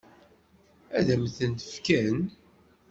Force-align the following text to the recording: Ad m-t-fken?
Ad 0.97 1.07
m-t-fken? 1.21 2.19